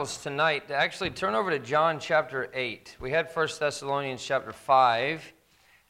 [0.00, 2.96] tonight to actually turn over to John chapter 8.
[3.00, 5.32] We had 1 Thessalonians chapter 5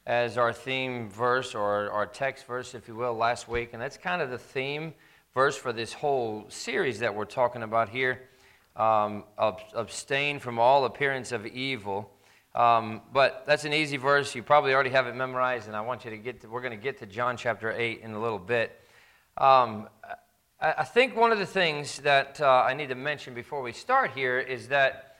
[0.05, 3.69] as our theme verse or our text verse, if you will, last week.
[3.71, 4.93] And that's kind of the theme
[5.33, 8.23] verse for this whole series that we're talking about here
[8.75, 12.11] um, abstain from all appearance of evil.
[12.53, 14.35] Um, but that's an easy verse.
[14.35, 16.77] You probably already have it memorized, and I want you to get to, we're going
[16.77, 18.77] to get to John chapter 8 in a little bit.
[19.37, 19.87] Um,
[20.63, 24.11] I think one of the things that uh, I need to mention before we start
[24.11, 25.15] here is that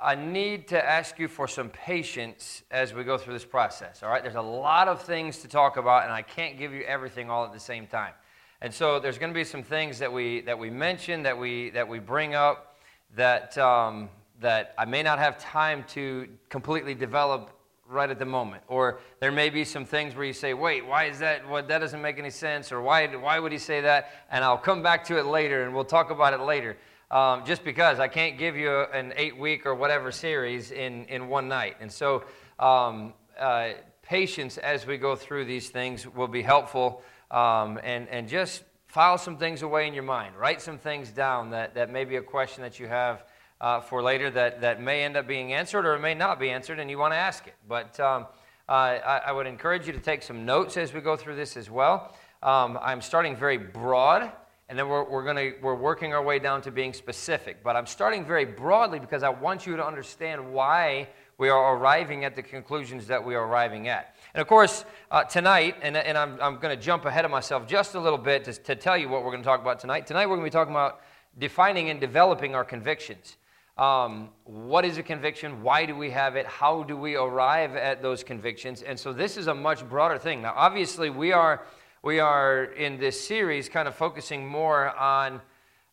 [0.00, 4.02] I need to ask you for some patience as we go through this process.
[4.02, 6.80] All right, there's a lot of things to talk about, and I can't give you
[6.84, 8.14] everything all at the same time.
[8.62, 11.68] And so there's going to be some things that we that we mention that we
[11.70, 12.78] that we bring up
[13.16, 14.08] that um,
[14.40, 17.50] that I may not have time to completely develop
[17.88, 18.62] right at the moment.
[18.68, 21.48] Or there may be some things where you say, wait, why is that?
[21.48, 22.72] What, that doesn't make any sense.
[22.72, 24.10] Or why, why would he say that?
[24.30, 26.76] And I'll come back to it later and we'll talk about it later.
[27.10, 31.28] Um, just because I can't give you an eight week or whatever series in, in
[31.28, 31.76] one night.
[31.80, 32.24] And so,
[32.58, 33.70] um, uh,
[34.02, 37.02] patience as we go through these things will be helpful.
[37.30, 40.36] Um, and, and just file some things away in your mind.
[40.36, 43.25] Write some things down that, that may be a question that you have
[43.60, 46.50] uh, for later that, that may end up being answered or it may not be
[46.50, 47.54] answered, and you want to ask it.
[47.68, 48.26] But um,
[48.68, 51.56] uh, I, I, would encourage you to take some notes as we go through this
[51.56, 52.14] as well.
[52.42, 54.30] Um, I'm starting very broad,
[54.68, 57.62] and then we're, we're, gonna, we're working our way down to being specific.
[57.62, 62.24] But I'm starting very broadly because I want you to understand why we are arriving
[62.24, 64.16] at the conclusions that we are arriving at.
[64.34, 67.66] And of course, uh, tonight, and, and I'm, I'm going to jump ahead of myself
[67.66, 70.06] just a little bit to, to tell you what we're going to talk about tonight.
[70.06, 71.00] Tonight, we're going to be talking about
[71.38, 73.36] defining and developing our convictions.
[73.78, 75.62] Um, what is a conviction?
[75.62, 76.46] Why do we have it?
[76.46, 78.80] How do we arrive at those convictions?
[78.80, 80.40] And so this is a much broader thing.
[80.40, 81.62] Now, obviously, we are
[82.02, 85.40] we are in this series kind of focusing more on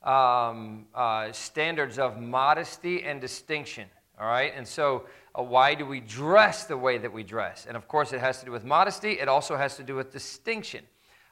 [0.04, 3.90] um, uh, standards of modesty and distinction.
[4.20, 7.66] All right, and so uh, why do we dress the way that we dress?
[7.68, 9.14] And of course, it has to do with modesty.
[9.14, 10.86] It also has to do with distinction.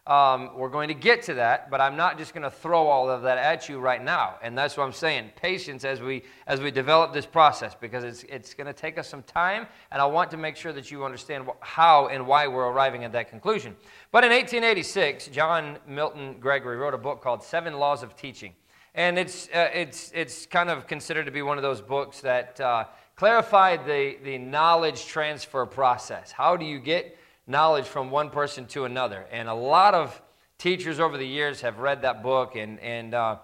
[0.07, 3.07] Um, we're going to get to that, but I'm not just going to throw all
[3.07, 4.37] of that at you right now.
[4.41, 5.29] And that's what I'm saying.
[5.35, 9.07] Patience as we as we develop this process, because it's it's going to take us
[9.07, 12.65] some time, and I want to make sure that you understand how and why we're
[12.65, 13.75] arriving at that conclusion.
[14.11, 18.55] But in 1886, John Milton Gregory wrote a book called Seven Laws of Teaching,
[18.95, 22.59] and it's uh, it's it's kind of considered to be one of those books that
[22.59, 22.85] uh,
[23.15, 26.31] clarified the the knowledge transfer process.
[26.31, 27.19] How do you get
[27.51, 29.27] knowledge from one person to another.
[29.31, 30.19] And a lot of
[30.57, 33.37] teachers over the years have read that book, and, and uh,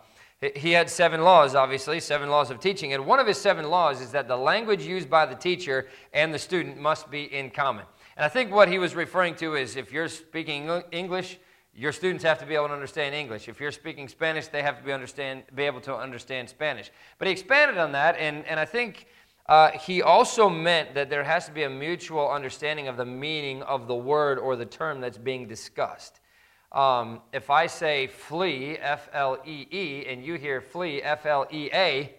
[0.56, 2.94] he had seven laws, obviously, seven laws of teaching.
[2.94, 6.34] And one of his seven laws is that the language used by the teacher and
[6.34, 7.86] the student must be in common.
[8.16, 11.40] And I think what he was referring to is if you're speaking English,
[11.76, 13.48] your students have to be able to understand English.
[13.48, 16.92] If you're speaking Spanish, they have to be, understand, be able to understand Spanish.
[17.20, 19.06] But he expanded on that, and, and I think
[19.48, 23.64] uh, he also meant that there has to be a mutual understanding of the meaning
[23.64, 26.20] of the word or the term that's being discussed.
[26.74, 31.48] Um, if I say flee, F L E E, and you hear flee, F L
[31.52, 32.14] E A,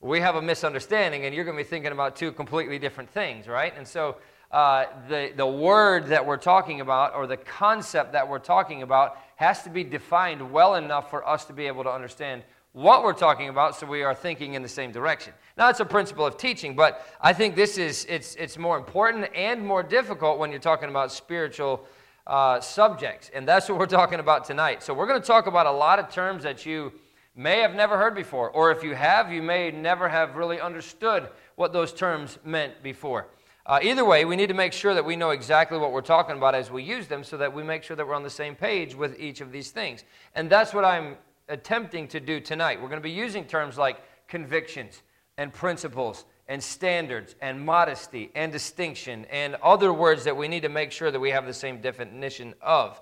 [0.00, 3.46] we have a misunderstanding, and you're going to be thinking about two completely different things,
[3.46, 3.74] right?
[3.76, 4.16] And so
[4.50, 9.18] uh, the, the word that we're talking about or the concept that we're talking about
[9.36, 12.42] has to be defined well enough for us to be able to understand
[12.72, 15.32] what we're talking about so we are thinking in the same direction.
[15.60, 19.28] Now, it's a principle of teaching, but I think this is, it's, it's more important
[19.36, 21.84] and more difficult when you're talking about spiritual
[22.26, 23.30] uh, subjects.
[23.34, 24.82] And that's what we're talking about tonight.
[24.82, 26.94] So we're going to talk about a lot of terms that you
[27.36, 31.28] may have never heard before, or if you have, you may never have really understood
[31.56, 33.26] what those terms meant before.
[33.66, 36.38] Uh, either way, we need to make sure that we know exactly what we're talking
[36.38, 38.54] about as we use them so that we make sure that we're on the same
[38.54, 40.04] page with each of these things.
[40.34, 41.18] And that's what I'm
[41.50, 42.80] attempting to do tonight.
[42.80, 45.02] We're going to be using terms like convictions
[45.40, 50.68] and principles and standards and modesty and distinction and other words that we need to
[50.68, 53.00] make sure that we have the same definition of.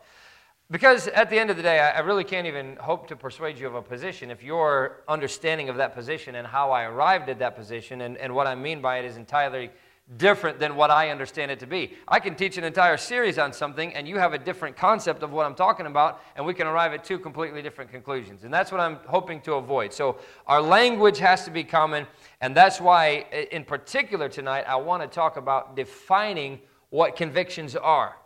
[0.70, 3.66] Because at the end of the day, I really can't even hope to persuade you
[3.66, 7.56] of a position if your understanding of that position and how I arrived at that
[7.56, 9.70] position and, and what I mean by it is entirely
[10.16, 11.92] different than what I understand it to be.
[12.06, 15.32] I can teach an entire series on something, and you have a different concept of
[15.32, 18.44] what I'm talking about, and we can arrive at two completely different conclusions.
[18.44, 19.92] And that's what I'm hoping to avoid.
[19.92, 22.06] So, our language has to be common,
[22.40, 28.16] and that's why, in particular, tonight, I want to talk about defining what convictions are.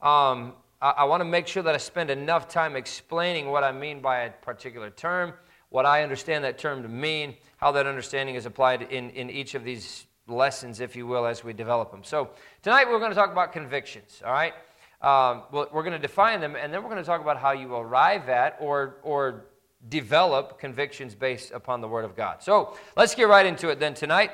[0.00, 3.72] Um, I, I want to make sure that I spend enough time explaining what I
[3.72, 5.34] mean by a particular term,
[5.68, 9.54] what I understand that term to mean, how that understanding is applied in, in each
[9.54, 12.02] of these lessons, if you will, as we develop them.
[12.02, 12.30] So
[12.62, 14.54] tonight we're going to talk about convictions, all right?
[15.02, 17.74] Um, we're going to define them, and then we're going to talk about how you
[17.74, 19.44] arrive at or, or
[19.88, 22.42] develop convictions based upon the Word of God.
[22.42, 24.32] So let's get right into it then tonight.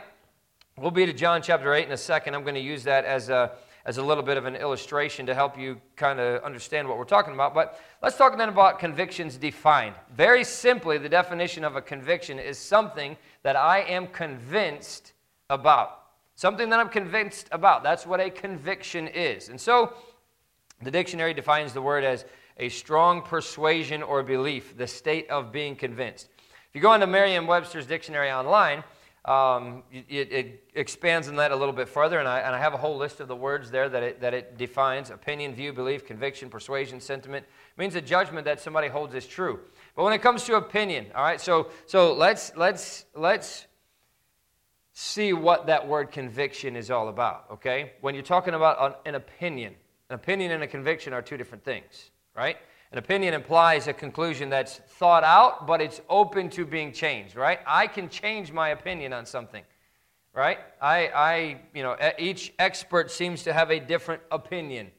[0.79, 2.35] We'll be to John chapter 8 in a second.
[2.35, 3.53] I'm going to use that as a,
[3.85, 7.05] as a little bit of an illustration to help you kind of understand what we're
[7.05, 7.53] talking about.
[7.53, 9.95] But let's talk then about convictions defined.
[10.15, 15.13] Very simply, the definition of a conviction is something that I am convinced
[15.51, 15.99] about.
[16.35, 17.83] Something that I'm convinced about.
[17.83, 19.49] That's what a conviction is.
[19.49, 19.95] And so
[20.83, 22.25] the dictionary defines the word as
[22.57, 26.29] a strong persuasion or belief, the state of being convinced.
[26.69, 28.83] If you go into Merriam Webster's dictionary online,
[29.25, 32.75] um, it, it, expands on that a little bit further, and I, and I have
[32.75, 36.05] a whole list of the words there that it, that it defines opinion, view, belief,
[36.05, 37.45] conviction, persuasion, sentiment.
[37.45, 39.61] It means a judgment that somebody holds as true.
[39.95, 43.67] But when it comes to opinion, all right, so, so let's, let's, let's
[44.93, 47.93] see what that word conviction is all about, okay?
[48.01, 49.75] When you're talking about an opinion,
[50.11, 52.59] an opinion and a conviction are two different things, right?
[52.93, 57.61] An opinion implies a conclusion that's thought out, but it's open to being changed, right?
[57.67, 59.65] I can change my opinion on something,
[60.35, 60.59] right?
[60.81, 64.91] I, I, you know, each expert seems to have a different opinion,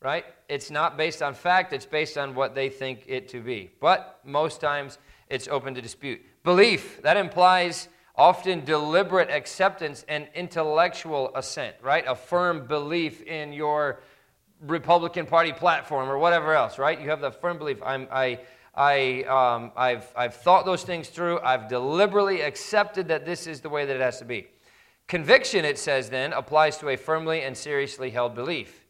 [0.00, 0.24] right?
[0.48, 3.70] It's not based on fact, it's based on what they think it to be.
[3.82, 4.96] But most times
[5.28, 6.22] it's open to dispute.
[6.44, 12.04] Belief, that implies often deliberate acceptance and intellectual assent, right?
[12.06, 14.00] A firm belief in your
[14.60, 17.00] Republican Party platform or whatever else, right?
[17.00, 17.82] You have the firm belief.
[17.84, 18.40] I'm, I,
[18.74, 21.40] I, um, I've, I've thought those things through.
[21.40, 24.46] I've deliberately accepted that this is the way that it has to be.
[25.08, 28.86] Conviction, it says then, applies to a firmly and seriously held belief.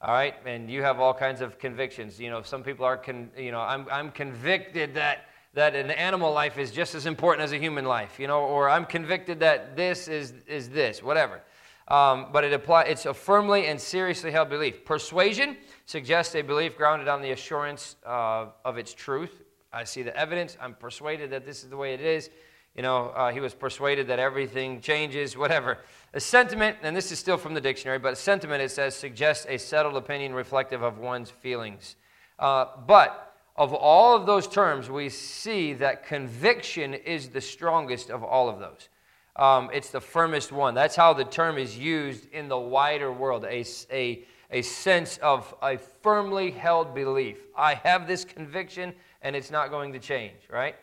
[0.00, 0.34] All right?
[0.44, 2.18] And you have all kinds of convictions.
[2.18, 6.32] You know, some people are, con- you know, I'm, I'm convicted that, that an animal
[6.32, 9.76] life is just as important as a human life, you know, or I'm convicted that
[9.76, 11.42] this is, is this, whatever
[11.88, 14.84] um, but it apply, it's a firmly and seriously held belief.
[14.84, 19.42] Persuasion suggests a belief grounded on the assurance uh, of its truth.
[19.72, 20.56] I see the evidence.
[20.60, 22.30] I'm persuaded that this is the way it is.
[22.74, 25.78] You know, uh, he was persuaded that everything changes, whatever.
[26.14, 29.44] A sentiment, and this is still from the dictionary, but a sentiment, it says, suggests
[29.48, 31.96] a settled opinion reflective of one's feelings.
[32.38, 38.22] Uh, but of all of those terms, we see that conviction is the strongest of
[38.24, 38.88] all of those
[39.36, 40.74] um, it's the firmest one.
[40.74, 45.54] That's how the term is used in the wider world a, a, a sense of
[45.62, 47.38] a firmly held belief.
[47.56, 50.76] I have this conviction and it's not going to change, right?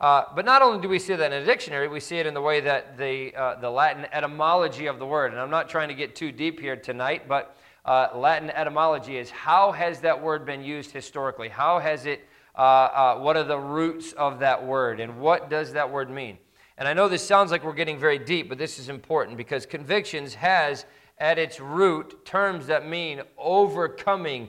[0.00, 2.34] Uh, but not only do we see that in a dictionary, we see it in
[2.34, 5.88] the way that the, uh, the Latin etymology of the word, and I'm not trying
[5.88, 10.46] to get too deep here tonight, but uh, Latin etymology is how has that word
[10.46, 11.48] been used historically?
[11.48, 12.26] How has it,
[12.56, 16.38] uh, uh, what are the roots of that word, and what does that word mean?
[16.78, 19.66] And I know this sounds like we're getting very deep, but this is important because
[19.66, 20.86] convictions has
[21.18, 24.48] at its root terms that mean overcoming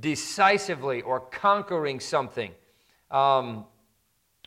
[0.00, 2.52] decisively or conquering something.
[3.10, 3.64] Um,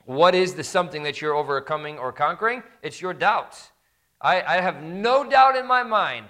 [0.06, 2.64] what is the something that you're overcoming or conquering?
[2.82, 3.72] It's your doubts.
[4.22, 6.28] I, I have no doubt in my mind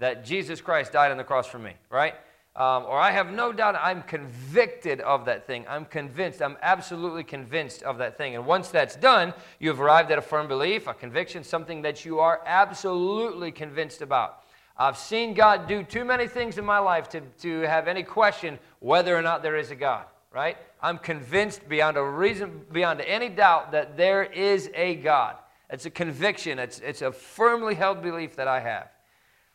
[0.00, 2.14] that Jesus Christ died on the cross for me, right?
[2.56, 5.64] Um, or I have no doubt I'm convicted of that thing.
[5.68, 6.42] I'm convinced.
[6.42, 8.34] I'm absolutely convinced of that thing.
[8.34, 12.18] And once that's done, you've arrived at a firm belief, a conviction, something that you
[12.18, 14.42] are absolutely convinced about.
[14.76, 18.58] I've seen God do too many things in my life to, to have any question
[18.80, 20.56] whether or not there is a God, right?
[20.82, 25.36] I'm convinced beyond a reason, beyond any doubt that there is a God.
[25.68, 28.88] It's a conviction, it's, it's a firmly held belief that I have.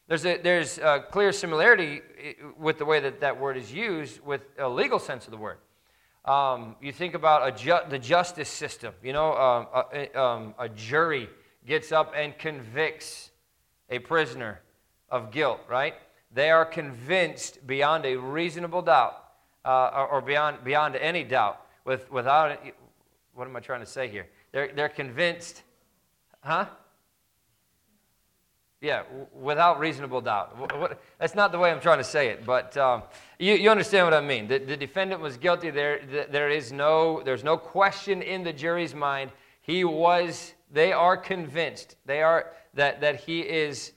[0.07, 2.01] There's a, there's a clear similarity
[2.57, 5.57] with the way that that word is used with a legal sense of the word.
[6.25, 8.93] Um, you think about ju- the justice system.
[9.03, 11.29] You know, um, a, um, a jury
[11.65, 13.31] gets up and convicts
[13.89, 14.62] a prisoner
[15.09, 15.95] of guilt, right?
[16.31, 19.24] They are convinced beyond a reasonable doubt,
[19.63, 22.59] uh, or beyond, beyond any doubt, with, without,
[23.33, 24.27] what am I trying to say here?
[24.51, 25.63] They're, they're convinced,
[26.41, 26.65] huh?
[28.82, 29.03] Yeah,
[29.34, 30.58] without reasonable doubt.
[30.79, 33.03] What, that's not the way I'm trying to say it, but um,
[33.39, 34.48] you, you, understand what I mean.
[34.48, 35.70] The, the defendant was guilty.
[35.72, 39.32] There, there is no, there's no question in the jury's mind.
[39.62, 43.94] He was, they are convinced they are, that, that he is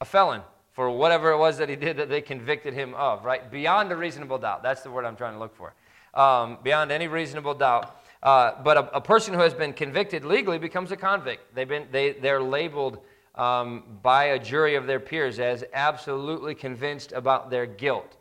[0.00, 3.50] a felon for whatever it was that he did that they convicted him of, right?
[3.50, 4.62] Beyond a reasonable doubt.
[4.62, 5.74] That's the word I'm trying to look for.
[6.14, 7.98] Um, beyond any reasonable doubt.
[8.22, 11.54] Uh, but a, a, person who has been convicted legally becomes a convict.
[11.54, 12.98] They've been, they, they're labeled
[13.34, 18.16] um, by a jury of their peers as absolutely convinced about their guilt.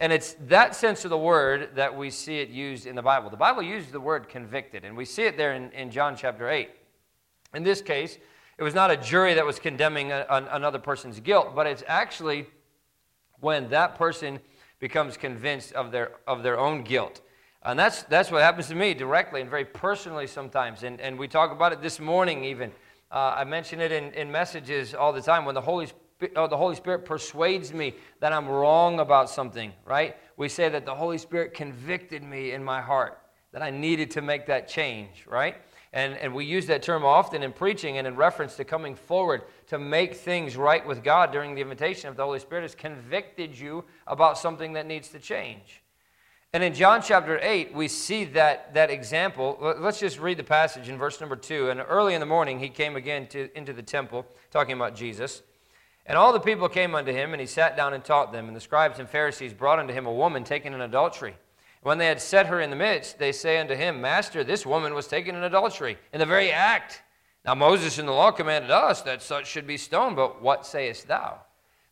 [0.00, 3.30] And it's that sense of the word that we see it used in the Bible.
[3.30, 6.48] The Bible uses the word convicted, and we see it there in, in John chapter
[6.48, 6.68] 8.
[7.54, 8.18] In this case,
[8.58, 12.46] it was not a jury that was condemning a, another person's guilt, but it's actually
[13.40, 14.40] when that person
[14.78, 17.20] becomes convinced of their, of their own guilt.
[17.62, 20.82] And that's, that's what happens to me directly and very personally sometimes.
[20.82, 22.70] And, and we talk about it this morning, even.
[23.10, 25.44] Uh, I mention it in, in messages all the time.
[25.44, 25.88] When the Holy,
[26.36, 30.16] oh, the Holy Spirit persuades me that I'm wrong about something, right?
[30.36, 33.18] We say that the Holy Spirit convicted me in my heart,
[33.52, 35.56] that I needed to make that change, right?
[35.92, 39.42] And, and we use that term often in preaching and in reference to coming forward
[39.68, 43.56] to make things right with God during the invitation of the Holy Spirit has convicted
[43.56, 45.83] you about something that needs to change.
[46.54, 49.58] And in John chapter 8, we see that, that example.
[49.80, 51.70] Let's just read the passage in verse number 2.
[51.70, 55.42] And early in the morning, he came again to, into the temple, talking about Jesus.
[56.06, 58.46] And all the people came unto him, and he sat down and taught them.
[58.46, 61.34] And the scribes and Pharisees brought unto him a woman taken in adultery.
[61.82, 64.94] When they had set her in the midst, they say unto him, Master, this woman
[64.94, 67.02] was taken in adultery, in the very act.
[67.44, 71.08] Now Moses in the law commanded us that such should be stoned, but what sayest
[71.08, 71.40] thou?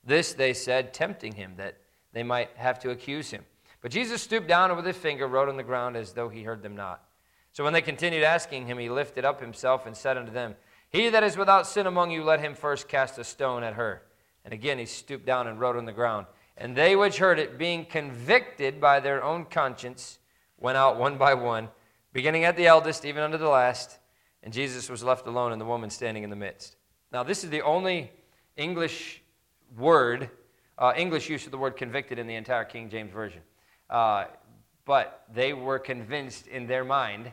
[0.04, 1.78] This they said, tempting him, that
[2.12, 3.45] they might have to accuse him.
[3.82, 6.44] But Jesus stooped down and with his finger wrote on the ground as though he
[6.44, 7.02] heard them not.
[7.52, 10.54] So when they continued asking him, he lifted up himself and said unto them,
[10.90, 14.02] He that is without sin among you, let him first cast a stone at her.
[14.44, 16.26] And again he stooped down and wrote on the ground.
[16.56, 20.18] And they which heard it, being convicted by their own conscience,
[20.58, 21.68] went out one by one,
[22.12, 23.98] beginning at the eldest, even unto the last.
[24.42, 26.76] And Jesus was left alone, and the woman standing in the midst.
[27.10, 28.12] Now, this is the only
[28.56, 29.22] English
[29.76, 30.30] word,
[30.78, 33.40] uh, English use of the word convicted in the entire King James Version.
[33.92, 34.25] Uh,
[34.87, 37.30] but they were convinced in their mind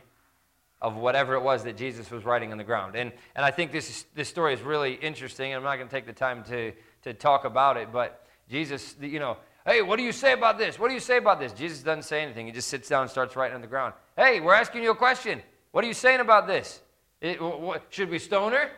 [0.82, 2.94] of whatever it was that Jesus was writing on the ground.
[2.94, 5.54] And, and I think this, is, this story is really interesting.
[5.54, 9.18] I'm not going to take the time to, to talk about it, but Jesus, you
[9.18, 10.78] know, hey, what do you say about this?
[10.78, 11.52] What do you say about this?
[11.52, 12.46] Jesus doesn't say anything.
[12.46, 13.94] He just sits down and starts writing on the ground.
[14.16, 15.42] Hey, we're asking you a question.
[15.72, 16.80] What are you saying about this?
[17.20, 18.70] It, what, should we stone her?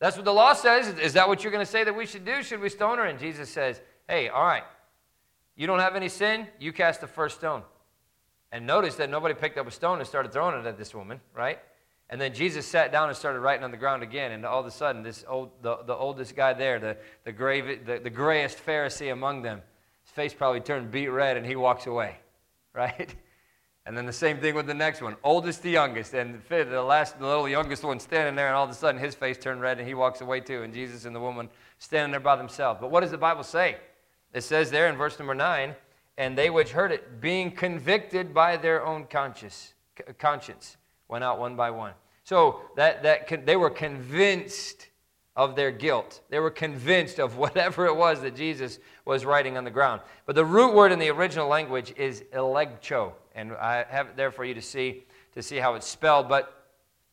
[0.00, 0.88] That's what the law says.
[0.98, 2.42] Is that what you're going to say that we should do?
[2.42, 3.04] Should we stone her?
[3.04, 4.62] And Jesus says, hey, all right,
[5.58, 7.62] you don't have any sin, you cast the first stone.
[8.52, 11.20] And notice that nobody picked up a stone and started throwing it at this woman,
[11.34, 11.58] right?
[12.08, 14.30] And then Jesus sat down and started writing on the ground again.
[14.30, 17.60] And all of a sudden, this old, the, the oldest guy there, the, the, gray,
[17.76, 19.60] the, the grayest Pharisee among them,
[20.04, 22.16] his face probably turned beet red and he walks away,
[22.72, 23.14] right?
[23.84, 26.14] And then the same thing with the next one, oldest to youngest.
[26.14, 29.16] And the last, the little youngest one standing there, and all of a sudden his
[29.16, 30.62] face turned red and he walks away too.
[30.62, 31.48] And Jesus and the woman
[31.78, 32.78] standing there by themselves.
[32.80, 33.76] But what does the Bible say?
[34.32, 35.74] It says there in verse number 9,
[36.16, 39.74] and they which heard it, being convicted by their own conscience,
[40.18, 40.76] conscience
[41.08, 41.92] went out one by one.
[42.24, 44.88] So that, that they were convinced
[45.38, 46.20] of their guilt.
[46.30, 50.02] They were convinced of whatever it was that Jesus was writing on the ground.
[50.26, 54.32] But the root word in the original language is elegcho, and I have it there
[54.32, 55.04] for you to see
[55.34, 56.28] to see how it's spelled.
[56.28, 56.66] But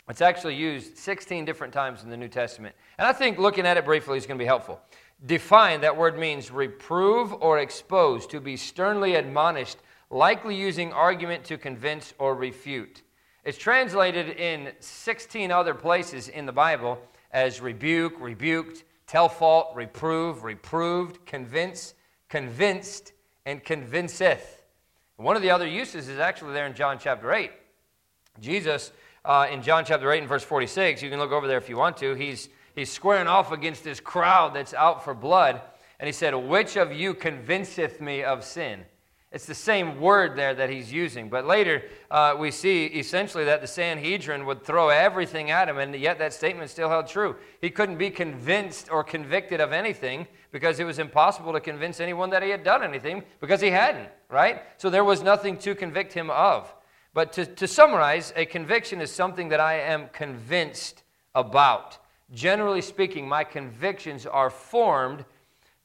[0.09, 2.75] it's actually used 16 different times in the New Testament.
[2.97, 4.79] And I think looking at it briefly is going to be helpful.
[5.25, 9.77] Define, that word means reprove or expose, to be sternly admonished,
[10.09, 13.01] likely using argument to convince or refute.
[13.43, 16.99] It's translated in 16 other places in the Bible
[17.31, 21.93] as rebuke, rebuked, tell fault, reprove, reproved, convince,
[22.29, 23.13] convinced,
[23.45, 24.63] and convinceth.
[25.17, 27.51] One of the other uses is actually there in John chapter 8.
[28.39, 28.91] Jesus,
[29.23, 31.77] uh, in John chapter 8 and verse 46, you can look over there if you
[31.77, 35.61] want to, he's he's squaring off against this crowd that's out for blood.
[35.99, 38.85] And he said, Which of you convinceth me of sin?
[39.35, 41.27] It's the same word there that he's using.
[41.27, 45.93] But later, uh, we see essentially that the Sanhedrin would throw everything at him, and
[45.93, 47.35] yet that statement still held true.
[47.59, 52.29] He couldn't be convinced or convicted of anything because it was impossible to convince anyone
[52.29, 54.61] that he had done anything because he hadn't, right?
[54.77, 56.73] So there was nothing to convict him of.
[57.13, 61.03] But to, to summarize, a conviction is something that I am convinced
[61.33, 61.97] about.
[62.33, 65.25] Generally speaking, my convictions are formed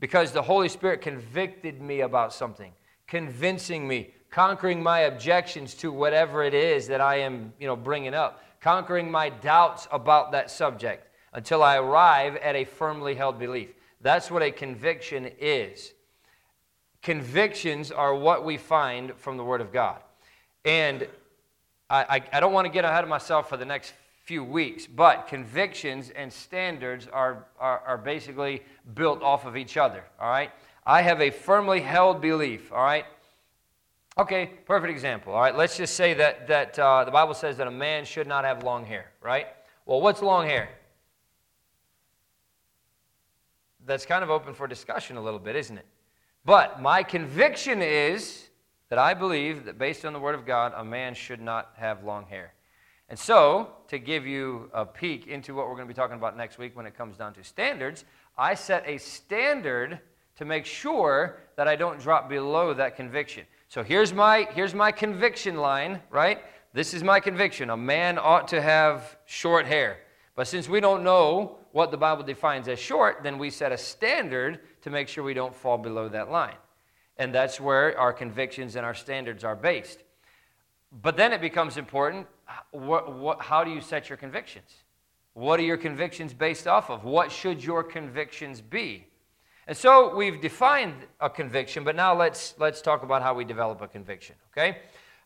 [0.01, 2.73] because the Holy Spirit convicted me about something,
[3.07, 8.15] convincing me, conquering my objections to whatever it is that I am, you know, bringing
[8.15, 13.71] up, conquering my doubts about that subject until I arrive at a firmly held belief.
[14.01, 15.93] That's what a conviction is.
[17.03, 20.01] Convictions are what we find from the Word of God.
[20.65, 21.07] And
[21.89, 23.93] I, I, I don't want to get ahead of myself for the next
[24.31, 24.87] few weeks.
[24.87, 28.63] But convictions and standards are, are, are, basically
[28.95, 30.53] built off of each other, all right?
[30.87, 33.07] I have a firmly held belief, all right?
[34.17, 35.57] Okay, perfect example, all right?
[35.57, 38.63] Let's just say that, that uh, the Bible says that a man should not have
[38.63, 39.49] long hair, right?
[39.85, 40.69] Well, what's long hair?
[43.85, 45.87] That's kind of open for discussion a little bit, isn't it?
[46.45, 48.49] But my conviction is
[48.91, 52.05] that I believe that based on the Word of God, a man should not have
[52.05, 52.53] long hair.
[53.11, 56.37] And so, to give you a peek into what we're going to be talking about
[56.37, 58.05] next week when it comes down to standards,
[58.39, 59.99] I set a standard
[60.37, 63.45] to make sure that I don't drop below that conviction.
[63.69, 66.39] So here's my, here's my conviction line, right?
[66.73, 67.71] This is my conviction.
[67.71, 69.99] A man ought to have short hair.
[70.37, 73.77] But since we don't know what the Bible defines as short, then we set a
[73.77, 76.57] standard to make sure we don't fall below that line.
[77.17, 80.05] And that's where our convictions and our standards are based.
[81.03, 82.27] But then it becomes important
[82.73, 84.71] what, what, how do you set your convictions?
[85.35, 87.05] What are your convictions based off of?
[87.05, 89.07] What should your convictions be?
[89.67, 93.81] And so we've defined a conviction, but now let's, let's talk about how we develop
[93.83, 94.79] a conviction, okay?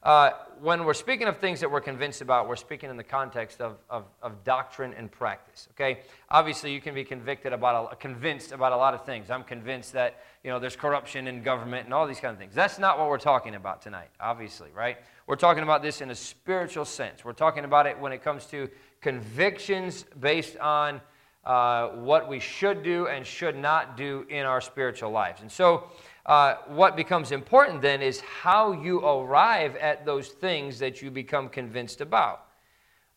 [0.05, 3.63] Uh, when we're speaking of things that we're convinced about, we're speaking in the context
[3.63, 5.67] of, of, of doctrine and practice.
[5.71, 9.31] Okay, obviously you can be convicted about a, convinced about a lot of things.
[9.31, 12.55] I'm convinced that you know there's corruption in government and all these kind of things.
[12.55, 14.11] That's not what we're talking about tonight.
[14.21, 14.99] Obviously, right?
[15.27, 17.25] We're talking about this in a spiritual sense.
[17.25, 18.69] We're talking about it when it comes to
[19.01, 21.01] convictions based on
[21.47, 25.41] uh, what we should do and should not do in our spiritual lives.
[25.41, 25.85] And so,
[26.27, 31.49] uh, what becomes important then is how you arrive at those things that you become
[31.49, 32.47] convinced about,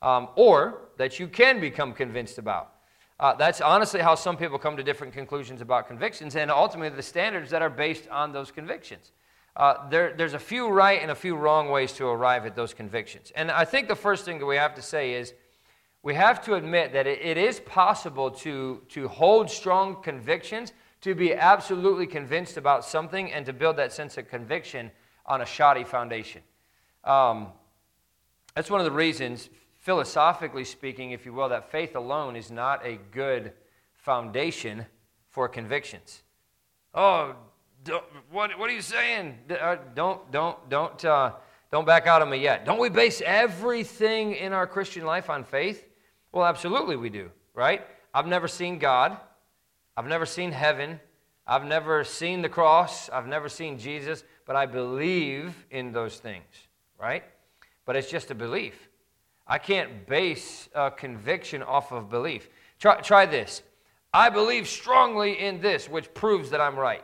[0.01, 2.73] um, or that you can become convinced about.
[3.19, 7.01] Uh, that's honestly how some people come to different conclusions about convictions and ultimately the
[7.01, 9.11] standards that are based on those convictions.
[9.57, 12.75] Uh, there, there's a few right and a few wrong ways to arrive at those
[12.75, 13.31] convictions.
[13.35, 15.33] And I think the first thing that we have to say is
[16.03, 21.15] we have to admit that it, it is possible to, to hold strong convictions, to
[21.15, 24.91] be absolutely convinced about something, and to build that sense of conviction
[25.25, 26.43] on a shoddy foundation.
[27.03, 27.47] Um,
[28.53, 29.49] that's one of the reasons,
[29.79, 33.53] philosophically speaking, if you will, that faith alone is not a good
[33.95, 34.85] foundation
[35.29, 36.21] for convictions.
[36.93, 37.35] Oh,
[38.31, 39.37] what, what are you saying?
[39.49, 41.33] Uh, don't, don't, don't, uh,
[41.71, 42.65] don't back out on me yet.
[42.65, 45.85] Don't we base everything in our Christian life on faith?
[46.31, 47.85] Well, absolutely we do, right?
[48.13, 49.17] I've never seen God.
[49.95, 50.99] I've never seen heaven.
[51.45, 53.09] I've never seen the cross.
[53.09, 56.45] I've never seen Jesus, but I believe in those things,
[56.99, 57.23] right?
[57.85, 58.89] But it's just a belief.
[59.47, 62.49] I can't base a conviction off of belief.
[62.79, 63.63] Try, try this.
[64.13, 67.03] I believe strongly in this, which proves that I'm right.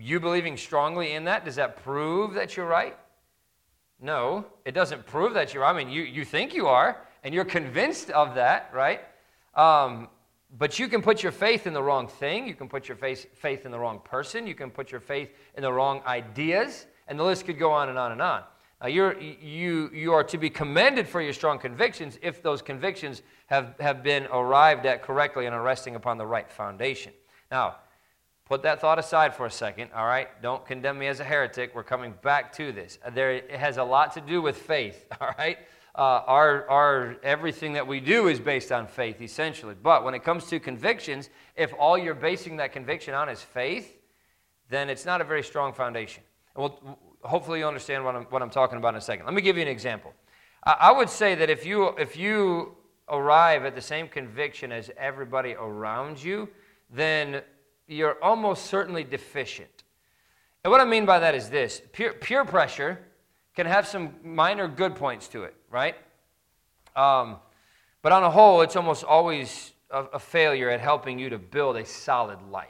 [0.00, 2.96] You believing strongly in that, does that prove that you're right?
[4.00, 5.64] No, it doesn't prove that you're.
[5.64, 9.00] I mean, you, you think you are, and you're convinced of that, right?
[9.54, 10.08] Um,
[10.56, 12.48] but you can put your faith in the wrong thing.
[12.48, 14.46] You can put your faith, faith in the wrong person.
[14.46, 16.86] You can put your faith in the wrong ideas.
[17.06, 18.42] And the list could go on and on and on.
[18.80, 23.20] Now, you're, you, you are to be commended for your strong convictions if those convictions
[23.46, 27.12] have, have been arrived at correctly and are resting upon the right foundation.
[27.50, 27.76] Now,
[28.50, 30.28] Put that thought aside for a second, all right?
[30.42, 31.72] Don't condemn me as a heretic.
[31.72, 32.98] We're coming back to this.
[33.12, 35.56] There, it has a lot to do with faith, all right?
[35.94, 39.76] Uh, our, our, everything that we do is based on faith, essentially.
[39.80, 43.96] But when it comes to convictions, if all you're basing that conviction on is faith,
[44.68, 46.24] then it's not a very strong foundation.
[46.56, 49.26] And we'll, hopefully you'll understand what I'm, what I'm talking about in a second.
[49.26, 50.12] Let me give you an example.
[50.64, 52.74] I, I would say that if you, if you
[53.08, 56.48] arrive at the same conviction as everybody around you,
[56.92, 57.42] then
[57.90, 59.84] you're almost certainly deficient.
[60.62, 62.98] And what I mean by that is this peer, peer pressure
[63.56, 65.96] can have some minor good points to it, right?
[66.94, 67.36] Um,
[68.02, 71.76] but on a whole, it's almost always a, a, failure at helping you to build
[71.76, 72.68] a solid life.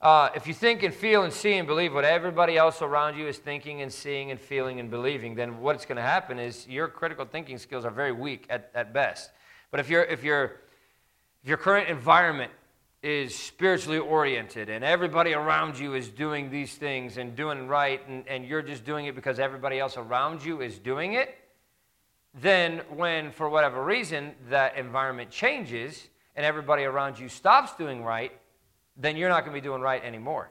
[0.00, 3.26] Uh, if you think and feel and see and believe what everybody else around you
[3.26, 6.88] is thinking and seeing and feeling and believing, then what's going to happen is your
[6.88, 9.30] critical thinking skills are very weak at, at best.
[9.70, 10.50] But if, you if, you if
[11.44, 12.50] your current environment
[13.02, 18.26] is spiritually oriented and everybody around you is doing these things and doing right and,
[18.28, 21.36] and you're just doing it because everybody else around you is doing it,
[22.40, 28.32] then when, for whatever reason, that environment changes and everybody around you stops doing right,
[28.96, 30.50] then you're not going to be doing right anymore.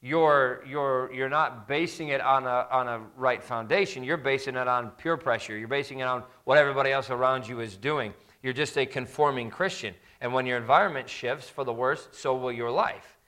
[0.00, 4.04] You're, you're, you're not basing it on a, on a right foundation.
[4.04, 5.56] You're basing it on peer pressure.
[5.56, 8.14] You're basing it on what everybody else around you is doing.
[8.42, 9.94] You're just a conforming Christian.
[10.20, 13.18] And when your environment shifts for the worse, so will your life.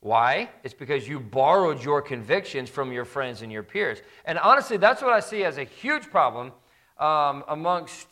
[0.00, 0.50] Why?
[0.62, 3.98] It's because you borrowed your convictions from your friends and your peers.
[4.24, 6.52] And honestly, that's what I see as a huge problem
[6.98, 8.06] um, amongst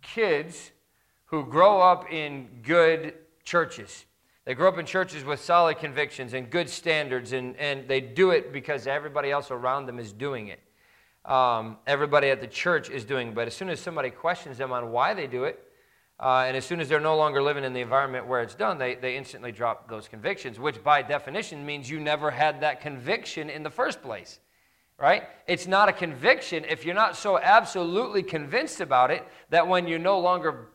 [0.00, 0.72] kids
[1.26, 4.06] who grow up in good churches.
[4.44, 8.30] They grow up in churches with solid convictions and good standards, and, and they do
[8.30, 10.60] it because everybody else around them is doing it.
[11.24, 13.34] Um, everybody at the church is doing.
[13.34, 15.62] But as soon as somebody questions them on why they do it,
[16.18, 18.78] uh, and as soon as they're no longer living in the environment where it's done,
[18.78, 23.50] they, they instantly drop those convictions, which by definition means you never had that conviction
[23.50, 24.38] in the first place,
[24.98, 25.24] right?
[25.48, 29.98] It's not a conviction if you're not so absolutely convinced about it that when you're
[29.98, 30.68] no longer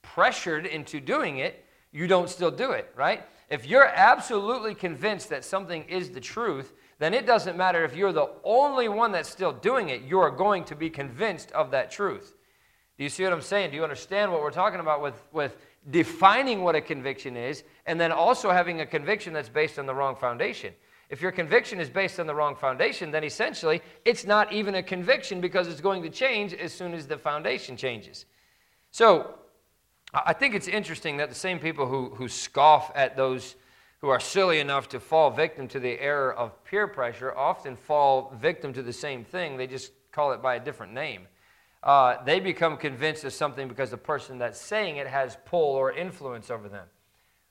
[0.00, 1.62] pressured into doing it,
[1.92, 3.22] you don't still do it, right?
[3.50, 8.12] If you're absolutely convinced that something is the truth, then it doesn't matter if you're
[8.12, 11.90] the only one that's still doing it, you are going to be convinced of that
[11.90, 12.36] truth.
[12.98, 13.70] Do you see what I'm saying?
[13.70, 15.56] Do you understand what we're talking about with, with
[15.90, 19.94] defining what a conviction is and then also having a conviction that's based on the
[19.94, 20.74] wrong foundation?
[21.08, 24.82] If your conviction is based on the wrong foundation, then essentially it's not even a
[24.82, 28.26] conviction because it's going to change as soon as the foundation changes.
[28.90, 29.36] So
[30.12, 33.56] I think it's interesting that the same people who, who scoff at those
[34.00, 38.34] who are silly enough to fall victim to the error of peer pressure often fall
[38.40, 39.56] victim to the same thing.
[39.56, 41.26] They just call it by a different name.
[41.82, 45.92] Uh, they become convinced of something because the person that's saying it has pull or
[45.92, 46.86] influence over them.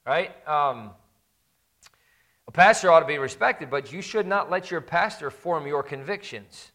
[0.05, 0.31] Right?
[0.47, 0.91] Um,
[2.47, 5.83] a pastor ought to be respected, but you should not let your pastor form your
[5.83, 6.71] convictions.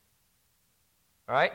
[1.28, 1.52] Right?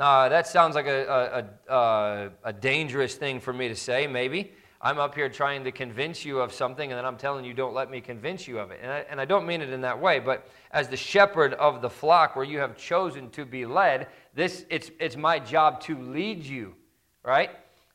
[0.00, 4.52] Now, that sounds like a, a, a, a, dangerous thing for me to say, maybe.
[4.82, 7.74] I'm up here trying to convince you of something, and then I'm telling you, don't
[7.74, 8.80] let me convince you of it.
[8.82, 11.82] And I, and I don't mean it in that way, but as the shepherd of
[11.82, 15.96] the flock where you have chosen to be led, this, it's, it's my job to
[15.96, 16.74] lead you,
[17.22, 17.50] right?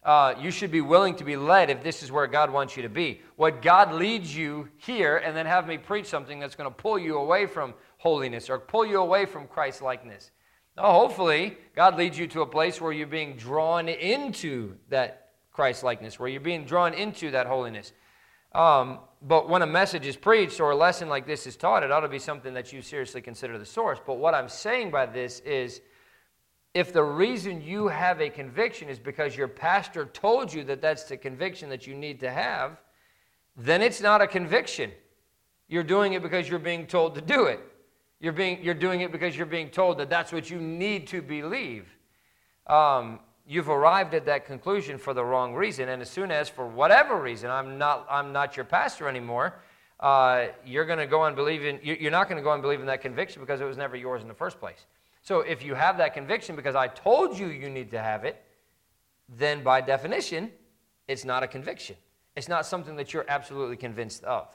[0.08, 2.84] uh, you should be willing to be led if this is where God wants you
[2.84, 3.20] to be.
[3.36, 6.98] What God leads you here and then have me preach something that's going to pull
[6.98, 10.32] you away from holiness or pull you away from Christ likeness.
[10.78, 15.27] Now, hopefully, God leads you to a place where you're being drawn into that
[15.58, 17.92] Christ likeness, where you're being drawn into that holiness.
[18.54, 21.92] Um, but when a message is preached or a lesson like this is taught, it
[21.92, 23.98] ought to be something that you seriously consider the source.
[24.06, 25.82] But what I'm saying by this is
[26.76, 31.06] if the reason you have a conviction is because your pastor told you that that's
[31.06, 32.80] the conviction that you need to have,
[33.56, 34.92] then it's not a conviction.
[35.68, 37.62] You're doing it because you're being told to do it.
[38.20, 41.24] You're, being, you're doing it because you're being told that that's what you need to
[41.24, 41.88] believe.
[42.68, 45.88] Um, you've arrived at that conclusion for the wrong reason.
[45.90, 49.60] And as soon as, for whatever reason, I'm not, I'm not your pastor anymore,
[50.00, 52.82] uh, you're going to go and believe in, you're not going to go and believe
[52.82, 54.86] in that conviction because it was never yours in the first place.
[55.24, 58.44] So if you have that conviction because I told you you need to have it,
[59.30, 60.52] then by definition,
[61.08, 61.96] it's not a conviction.
[62.36, 64.48] It's not something that you're absolutely convinced of.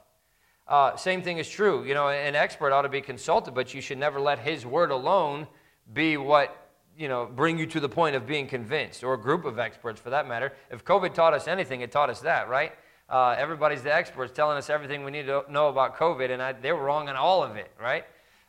[0.68, 1.85] Uh, same thing is true.
[1.85, 4.90] You know, an expert ought to be consulted, but you should never let his word
[4.90, 5.48] alone
[5.92, 6.62] be what,
[6.96, 10.00] you know, bring you to the point of being convinced, or a group of experts
[10.00, 10.52] for that matter.
[10.70, 12.72] If COVID taught us anything, it taught us that, right?
[13.09, 16.52] Uh, everybody's the experts telling us everything we need to know about COVID, and I,
[16.52, 18.05] they were wrong on all of it, right?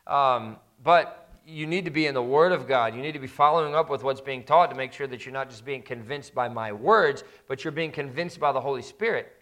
[0.06, 2.94] Um, but you need to be in the Word of God.
[2.94, 5.34] You need to be following up with what's being taught to make sure that you're
[5.34, 9.32] not just being convinced by my words, but you're being convinced by the Holy Spirit.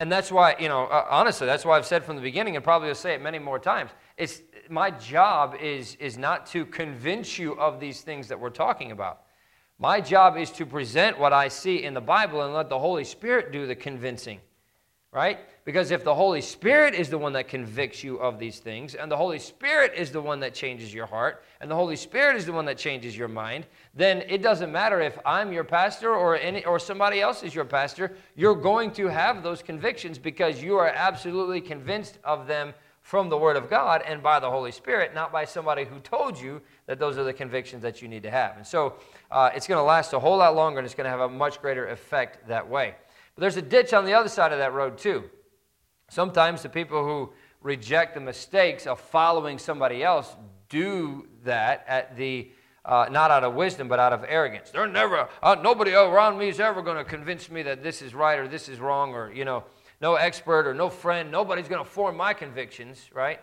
[0.00, 2.64] And that's why, you know, uh, honestly, that's why I've said from the beginning, and
[2.64, 3.90] probably will say it many more times.
[4.16, 8.92] It's my job is is not to convince you of these things that we're talking
[8.92, 9.22] about.
[9.78, 13.04] My job is to present what I see in the Bible and let the Holy
[13.04, 14.40] Spirit do the convincing
[15.12, 15.38] right?
[15.68, 19.12] Because if the Holy Spirit is the one that convicts you of these things, and
[19.12, 22.46] the Holy Spirit is the one that changes your heart, and the Holy Spirit is
[22.46, 26.38] the one that changes your mind, then it doesn't matter if I'm your pastor or
[26.38, 30.76] any or somebody else is your pastor, you're going to have those convictions because you
[30.76, 35.14] are absolutely convinced of them from the Word of God and by the Holy Spirit,
[35.14, 38.30] not by somebody who told you that those are the convictions that you need to
[38.30, 38.56] have.
[38.56, 38.94] And so
[39.30, 41.28] uh, it's going to last a whole lot longer and it's going to have a
[41.28, 42.94] much greater effect that way.
[43.34, 45.28] But there's a ditch on the other side of that road, too.
[46.08, 50.34] Sometimes the people who reject the mistakes of following somebody else
[50.68, 52.50] do that at the
[52.84, 54.70] uh, not out of wisdom, but out of arrogance.
[54.70, 58.14] They're never, uh, nobody around me is ever going to convince me that this is
[58.14, 59.64] right or this is wrong, or, you know,
[60.00, 63.40] no expert or no friend, nobody's going to form my convictions, right?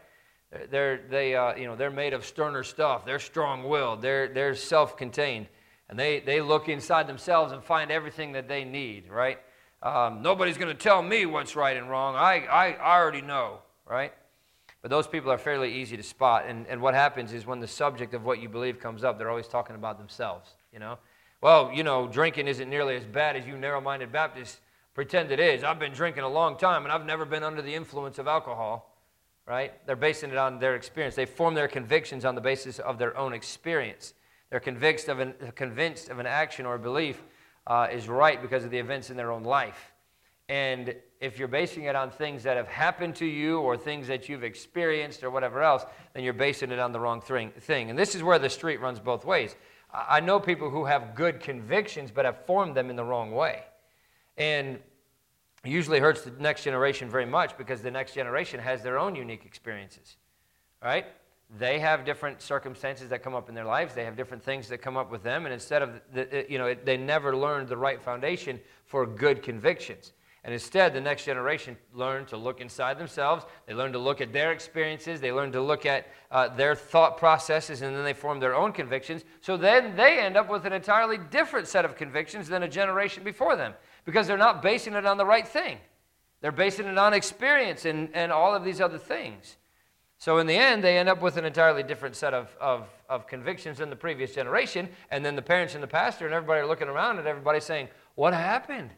[0.72, 3.06] They're, they, uh, you know, they're made of sterner stuff.
[3.06, 5.48] They're strong willed, they're, they're self contained,
[5.90, 9.40] and they, they look inside themselves and find everything that they need, right?
[9.82, 12.16] Um, nobody's going to tell me what's right and wrong.
[12.16, 14.14] I, I, I already know, right?
[14.82, 16.46] But those people are fairly easy to spot.
[16.48, 19.30] And, and what happens is when the subject of what you believe comes up, they're
[19.30, 20.98] always talking about themselves, you know?
[21.42, 24.60] Well, you know, drinking isn't nearly as bad as you narrow minded Baptists
[24.94, 25.64] pretend it is.
[25.64, 28.98] I've been drinking a long time and I've never been under the influence of alcohol,
[29.46, 29.74] right?
[29.86, 31.16] They're basing it on their experience.
[31.16, 34.14] They form their convictions on the basis of their own experience.
[34.50, 37.22] They're convinced of an, convinced of an action or belief
[37.68, 39.94] uh, is right because of the events in their own life.
[40.48, 44.30] And if you're basing it on things that have happened to you or things that
[44.30, 47.90] you've experienced or whatever else, then you're basing it on the wrong thing.
[47.90, 49.56] And this is where the street runs both ways.
[49.92, 53.64] I know people who have good convictions but have formed them in the wrong way.
[54.38, 54.80] And
[55.64, 59.46] usually hurts the next generation very much because the next generation has their own unique
[59.46, 60.18] experiences.
[60.84, 61.06] Right?
[61.58, 64.80] They have different circumstances that come up in their lives they have different things that
[64.80, 68.02] come up with them and instead of the, you know they never learned the right
[68.02, 70.14] foundation for good convictions
[70.46, 73.48] And instead, the next generation learn to look inside themselves.
[73.66, 75.20] They learn to look at their experiences.
[75.20, 78.72] They learn to look at uh, their thought processes, and then they form their own
[78.72, 79.26] convictions.
[79.42, 83.24] So then they end up with an entirely different set of convictions than a generation
[83.24, 83.74] before them
[84.06, 85.80] because they're not basing it on the right thing.
[86.42, 89.58] They're basing it on experience and, and all of these other things.
[90.26, 93.28] So in the end, they end up with an entirely different set of, of, of
[93.28, 94.90] convictions than the previous generation.
[95.12, 97.90] And then the parents and the pastor and everybody are looking around and everybody saying,
[98.16, 98.90] What happened?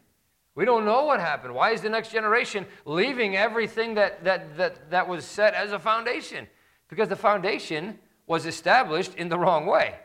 [0.55, 1.53] We don't know what happened.
[1.53, 5.79] Why is the next generation leaving everything that, that, that, that was set as a
[5.79, 6.47] foundation?
[6.87, 9.95] Because the foundation was established in the wrong way.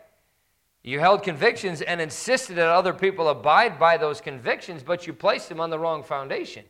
[0.83, 5.49] You held convictions and insisted that other people abide by those convictions, but you placed
[5.49, 6.65] them on the wrong foundation.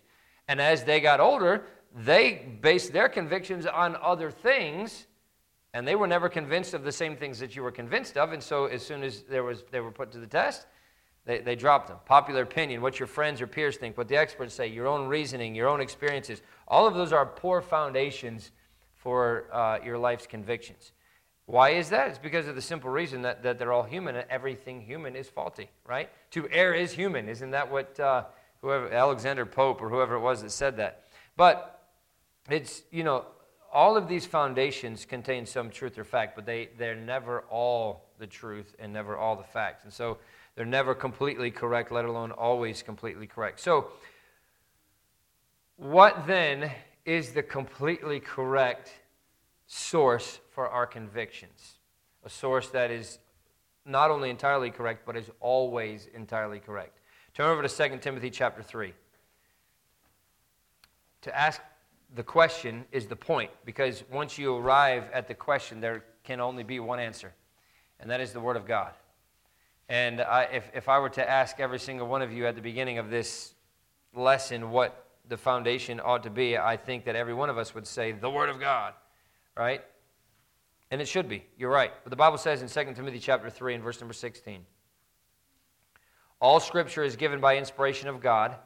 [0.47, 5.07] And as they got older, they based their convictions on other things,
[5.74, 8.33] and they were never convinced of the same things that you were convinced of.
[8.33, 10.66] And so, as soon as there was, they were put to the test,
[11.24, 11.98] they, they dropped them.
[12.05, 15.55] Popular opinion, what your friends or peers think, what the experts say, your own reasoning,
[15.55, 16.42] your own experiences.
[16.66, 18.50] All of those are poor foundations
[18.94, 20.92] for uh, your life's convictions.
[21.46, 22.09] Why is that?
[22.09, 25.28] It's because of the simple reason that, that they're all human and everything human is
[25.28, 26.09] faulty, right?
[26.31, 27.28] To err is human.
[27.28, 28.24] Isn't that what uh,
[28.61, 31.05] whoever, Alexander Pope or whoever it was that said that?
[31.37, 31.82] But
[32.50, 33.24] it's, you know,
[33.72, 38.26] all of these foundations contain some truth or fact, but they, they're never all the
[38.26, 39.85] truth and never all the facts.
[39.85, 40.18] And so
[40.55, 43.61] they're never completely correct, let alone always completely correct.
[43.61, 43.88] So,
[45.76, 46.70] what then
[47.05, 48.92] is the completely correct
[49.66, 51.78] source for our convictions?
[52.24, 53.18] A source that is
[53.85, 57.00] not only entirely correct, but is always entirely correct.
[57.35, 58.92] Turn over to 2 Timothy chapter 3.
[61.22, 61.61] To ask
[62.14, 66.62] the question is the point, because once you arrive at the question, there can only
[66.62, 67.33] be one answer,
[68.01, 68.92] and that is the Word of God.
[69.88, 72.62] And I, if, if I were to ask every single one of you at the
[72.62, 73.55] beginning of this
[74.14, 77.87] lesson what the foundation ought to be, I think that every one of us would
[77.87, 78.94] say, the Word of God,
[79.57, 79.83] right?
[80.90, 81.44] And it should be.
[81.57, 81.92] You're right.
[82.05, 84.64] But the Bible says in 2 Timothy chapter 3 and verse number 16,
[86.40, 88.57] all scripture is given by inspiration of God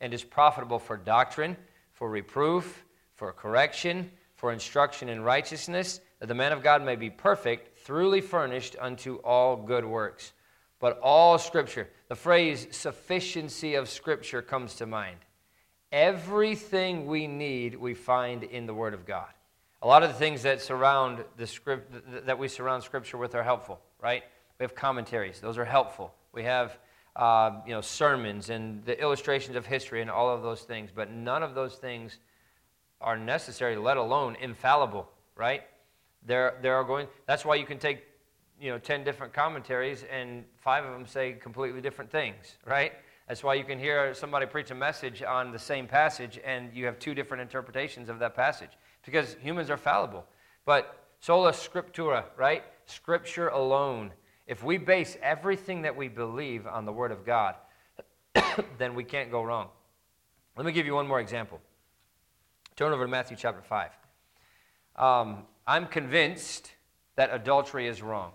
[0.00, 1.56] and is profitable for doctrine,
[1.94, 7.10] for reproof, for correction, for instruction in righteousness, that the man of God may be
[7.10, 10.32] perfect, thoroughly furnished unto all good works
[10.84, 11.88] but all Scripture.
[12.08, 15.16] The phrase sufficiency of Scripture comes to mind.
[15.90, 19.30] Everything we need, we find in the Word of God.
[19.80, 23.42] A lot of the things that surround the script that we surround Scripture with are
[23.42, 24.24] helpful, right?
[24.58, 26.14] We have commentaries; those are helpful.
[26.34, 26.78] We have
[27.16, 31.10] uh, you know sermons and the illustrations of history and all of those things, but
[31.10, 32.18] none of those things
[33.00, 35.62] are necessary, let alone infallible, right?
[36.26, 37.06] There, there are going.
[37.26, 38.04] That's why you can take
[38.60, 42.92] you know 10 different commentaries and five of them say completely different things right
[43.28, 46.86] that's why you can hear somebody preach a message on the same passage and you
[46.86, 48.70] have two different interpretations of that passage
[49.04, 50.24] because humans are fallible
[50.64, 54.12] but sola scriptura right scripture alone
[54.46, 57.54] if we base everything that we believe on the word of god
[58.78, 59.68] then we can't go wrong
[60.56, 61.60] let me give you one more example
[62.76, 63.90] turn over to matthew chapter 5
[64.96, 66.72] um, i'm convinced
[67.16, 68.32] that adultery is wrong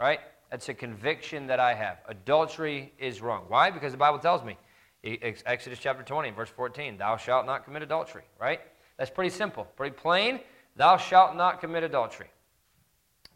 [0.00, 0.20] right?
[0.50, 1.98] That's a conviction that I have.
[2.08, 3.44] Adultery is wrong.
[3.46, 3.70] Why?
[3.70, 4.56] Because the Bible tells me.
[5.04, 8.60] Exodus chapter 20, verse 14, thou shalt not commit adultery, right?
[8.98, 10.40] That's pretty simple, pretty plain.
[10.76, 12.26] Thou shalt not commit adultery.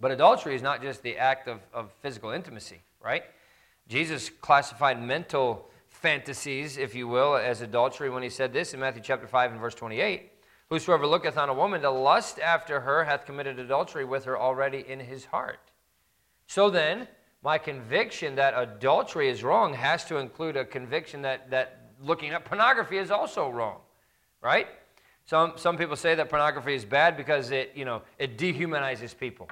[0.00, 3.24] But adultery is not just the act of, of physical intimacy, right?
[3.88, 9.02] Jesus classified mental fantasies, if you will, as adultery when he said this in Matthew
[9.02, 10.30] chapter 5 and verse 28.
[10.70, 14.85] Whosoever looketh on a woman to lust after her hath committed adultery with her already
[14.87, 15.61] in his heart.
[16.46, 17.07] So then,
[17.42, 22.44] my conviction that adultery is wrong has to include a conviction that, that looking at
[22.44, 23.78] pornography is also wrong,
[24.40, 24.66] right?
[25.26, 29.48] Some, some people say that pornography is bad because it, you know, it dehumanizes people.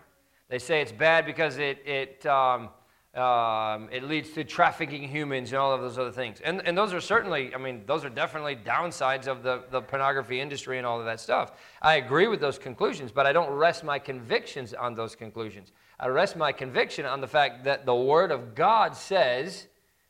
[0.53, 2.69] They say it's bad because it, it, um,
[3.15, 6.43] um, it leads to trafficking humans and all of those other things.
[6.45, 10.43] And, and those are certainly, I mean, those are definitely downsides of the, the pornography
[10.43, 11.53] industry and all of that stuff.
[11.81, 15.73] I agree with those conclusions, but I don't rest my convictions on those conclusions.
[15.99, 19.69] I rest my conviction on the fact that the Word of God says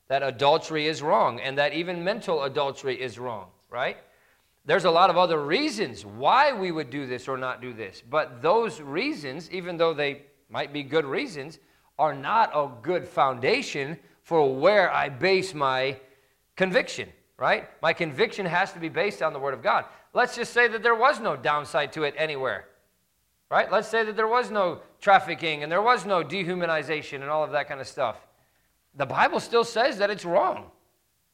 [0.09, 3.97] that adultery is wrong and that even mental adultery is wrong, right?
[4.65, 8.03] There's a lot of other reasons why we would do this or not do this,
[8.11, 11.59] but those reasons, even though they might be good reasons,
[11.99, 15.99] are not a good foundation for where I base my
[16.55, 17.69] conviction, right?
[17.83, 19.87] My conviction has to be based on the Word of God.
[20.15, 22.67] Let's just say that there was no downside to it anywhere.
[23.51, 23.71] Right?
[23.71, 27.51] Let's say that there was no trafficking and there was no dehumanization and all of
[27.53, 28.17] that kind of stuff.
[28.95, 30.71] The Bible still says that it's wrong.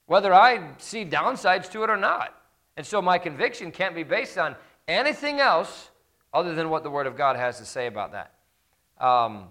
[0.09, 2.35] whether I see downsides to it or not.
[2.77, 4.57] And so my conviction can't be based on
[4.89, 5.91] anything else
[6.33, 8.33] other than what the Word of God has to say about that.
[9.01, 9.45] Um,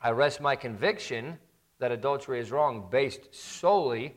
[0.00, 1.38] I rest my conviction
[1.78, 4.16] that adultery is wrong based solely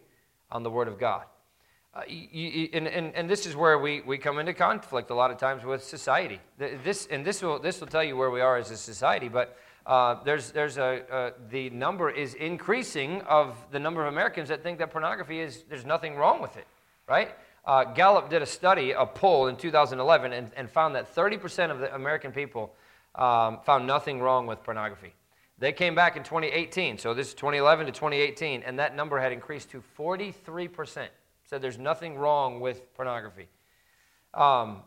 [0.52, 1.26] on the Word of God.
[1.94, 5.16] Uh, you, you, and, and, and this is where we, we come into conflict a
[5.16, 6.42] lot of times with society.
[6.58, 9.58] This, and this will, this will tell you where we are as a society, but
[9.86, 14.62] uh, there's, there's a, uh, the number is increasing of the number of Americans that
[14.62, 16.68] think that pornography is, there's nothing wrong with it,
[17.08, 17.30] right?
[17.66, 21.80] Uh, Gallup did a study, a poll in 2011, and, and found that 30% of
[21.80, 22.76] the American people
[23.16, 25.14] um, found nothing wrong with pornography.
[25.58, 29.32] They came back in 2018, so this is 2011 to 2018, and that number had
[29.32, 31.08] increased to 43%.
[31.48, 33.48] Said there's nothing wrong with pornography.
[34.34, 34.82] Um,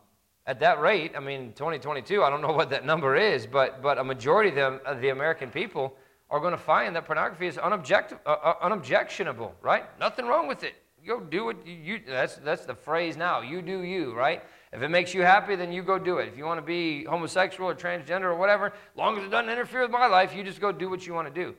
[0.46, 3.98] at that rate, I mean, 2022, I don't know what that number is, but, but
[3.98, 5.94] a majority of the, of the American people
[6.30, 9.84] are going to find that pornography is uh, uh, unobjectionable, right?
[9.98, 10.74] Nothing wrong with it.
[11.06, 13.40] Go do you, you, that's, that's the phrase now.
[13.40, 14.42] You do you, right?
[14.72, 16.28] If it makes you happy, then you go do it.
[16.28, 19.82] If you want to be homosexual or transgender or whatever, long as it doesn't interfere
[19.82, 21.54] with my life, you just go do what you want to do.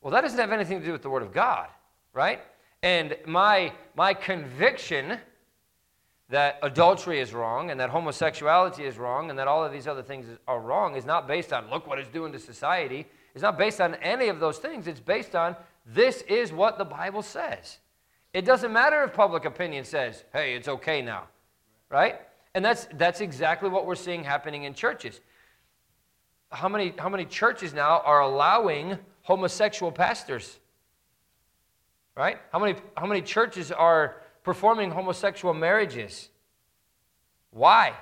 [0.00, 1.68] Well, that doesn't have anything to do with the Word of God,
[2.12, 2.42] right?
[2.82, 5.18] And my, my conviction
[6.28, 10.02] that adultery is wrong and that homosexuality is wrong and that all of these other
[10.02, 13.06] things are wrong is not based on look what it's doing to society.
[13.34, 14.86] It's not based on any of those things.
[14.86, 17.78] It's based on this is what the Bible says.
[18.32, 21.24] It doesn't matter if public opinion says, hey, it's okay now,
[21.88, 22.20] right?
[22.54, 25.20] And that's, that's exactly what we're seeing happening in churches.
[26.50, 30.58] How many, how many churches now are allowing homosexual pastors?
[32.16, 32.38] Right?
[32.52, 36.28] How many, how many churches are performing homosexual marriages.
[37.50, 37.94] Why?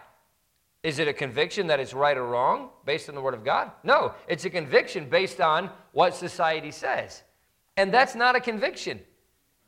[0.82, 3.70] Is it a conviction that it's right or wrong based on the Word of God?
[3.84, 7.22] No, it's a conviction based on what society says.
[7.76, 9.00] And that's not a conviction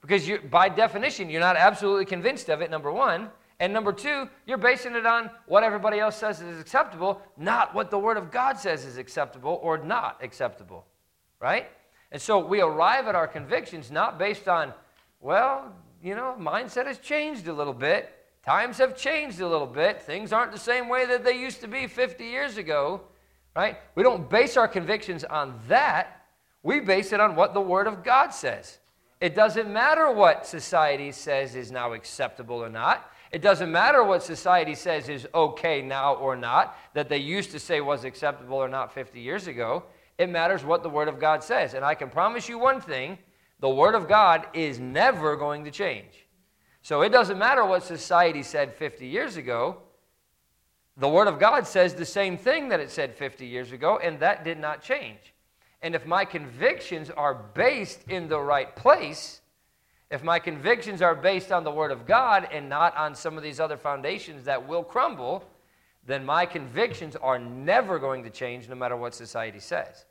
[0.01, 3.31] because you, by definition, you're not absolutely convinced of it, number one.
[3.61, 7.91] And number two, you're basing it on what everybody else says is acceptable, not what
[7.91, 10.87] the Word of God says is acceptable or not acceptable.
[11.41, 11.69] Right?
[12.11, 14.73] And so we arrive at our convictions not based on,
[15.21, 18.11] well, you know, mindset has changed a little bit.
[18.45, 20.03] Times have changed a little bit.
[20.03, 23.01] Things aren't the same way that they used to be 50 years ago,
[23.57, 23.79] right?
[23.95, 26.27] We don't base our convictions on that.
[26.63, 28.79] We base it on what the Word of God says.
[29.21, 33.11] It doesn't matter what society says is now acceptable or not.
[33.35, 37.59] It doesn't matter what society says is okay now or not, that they used to
[37.59, 39.83] say was acceptable or not 50 years ago.
[40.19, 41.75] It matters what the Word of God says.
[41.75, 43.19] And I can promise you one thing
[43.59, 46.29] the Word of God is never going to change.
[46.83, 49.79] So it doesn't matter what society said 50 years ago.
[50.97, 54.21] The Word of God says the same thing that it said 50 years ago, and
[54.21, 55.35] that did not change.
[55.83, 59.41] And if my convictions are based in the right place,
[60.11, 63.43] if my convictions are based on the Word of God and not on some of
[63.43, 65.45] these other foundations that will crumble,
[66.07, 70.05] then my convictions are never going to change no matter what society says.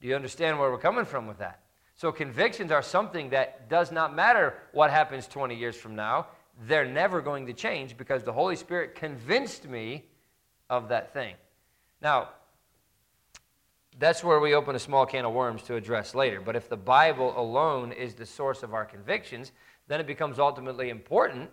[0.00, 1.60] Do you understand where we're coming from with that?
[1.96, 6.26] So convictions are something that does not matter what happens 20 years from now.
[6.66, 10.04] They're never going to change because the Holy Spirit convinced me
[10.68, 11.34] of that thing.
[12.02, 12.30] Now,
[13.98, 16.40] that's where we open a small can of worms to address later.
[16.40, 19.52] But if the Bible alone is the source of our convictions,
[19.88, 21.50] then it becomes ultimately important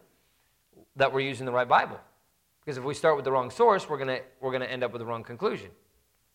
[0.96, 2.00] that we're using the right Bible.
[2.62, 4.92] Because if we start with the wrong source, we're going we're going to end up
[4.92, 5.70] with the wrong conclusion.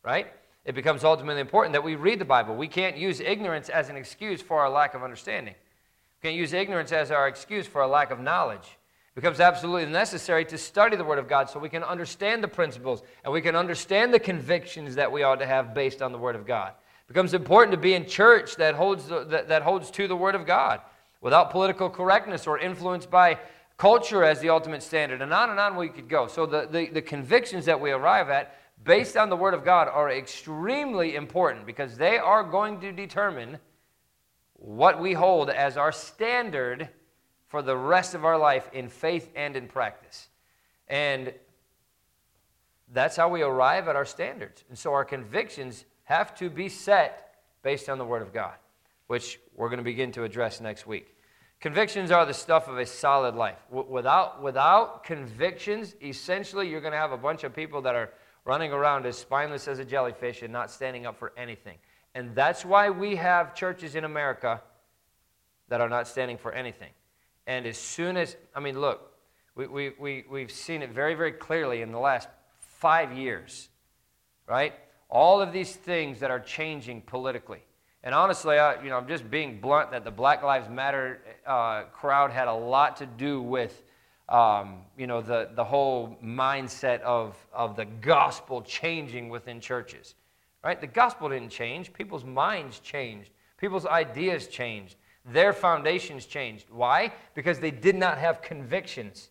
[0.02, 0.28] Right?
[0.68, 2.54] it becomes ultimately important that we read the Bible.
[2.54, 5.54] We can't use ignorance as an excuse for our lack of understanding.
[5.54, 8.76] We can't use ignorance as our excuse for a lack of knowledge.
[9.18, 13.02] Becomes absolutely necessary to study the Word of God so we can understand the principles
[13.24, 16.36] and we can understand the convictions that we ought to have based on the Word
[16.36, 16.68] of God.
[16.68, 20.14] It becomes important to be in church that holds, the, that, that holds to the
[20.14, 20.82] Word of God
[21.20, 23.40] without political correctness or influenced by
[23.76, 25.20] culture as the ultimate standard.
[25.20, 26.28] And on and on we could go.
[26.28, 28.54] So the, the, the convictions that we arrive at
[28.84, 33.58] based on the Word of God are extremely important because they are going to determine
[34.52, 36.88] what we hold as our standard
[37.48, 40.28] for the rest of our life in faith and in practice.
[40.86, 41.32] And
[42.92, 44.64] that's how we arrive at our standards.
[44.68, 48.54] And so our convictions have to be set based on the Word of God,
[49.08, 51.14] which we're going to begin to address next week.
[51.60, 53.58] Convictions are the stuff of a solid life.
[53.70, 58.10] Without, without convictions, essentially, you're going to have a bunch of people that are
[58.44, 61.76] running around as spineless as a jellyfish and not standing up for anything.
[62.14, 64.62] And that's why we have churches in America
[65.68, 66.90] that are not standing for anything.
[67.48, 69.10] And as soon as, I mean, look,
[69.54, 72.28] we, we, we, we've seen it very, very clearly in the last
[72.60, 73.70] five years,
[74.46, 74.74] right?
[75.08, 77.62] All of these things that are changing politically.
[78.04, 81.84] And honestly, I, you know, I'm just being blunt that the Black Lives Matter uh,
[81.84, 83.82] crowd had a lot to do with,
[84.28, 90.16] um, you know, the, the whole mindset of, of the gospel changing within churches,
[90.62, 90.78] right?
[90.78, 91.94] The gospel didn't change.
[91.94, 93.30] People's minds changed.
[93.56, 94.96] People's ideas changed.
[95.30, 96.66] Their foundations changed.
[96.70, 97.12] Why?
[97.34, 99.28] Because they did not have convictions.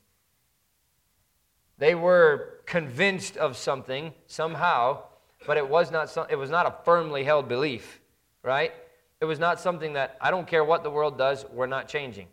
[1.77, 5.03] They were convinced of something somehow,
[5.45, 7.99] but it was not, some, it was not a firmly held belief,
[8.43, 8.73] right?
[9.21, 12.27] It was not something that, I don't care what the world does, we're not changing.